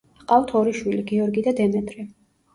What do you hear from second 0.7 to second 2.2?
შვილი, გიორგი და დემეტრე.